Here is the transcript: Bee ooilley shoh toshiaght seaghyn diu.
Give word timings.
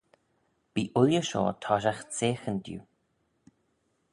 Bee 0.73 0.91
ooilley 0.99 1.27
shoh 1.29 1.49
toshiaght 1.63 2.09
seaghyn 2.17 2.57
diu. 2.65 2.81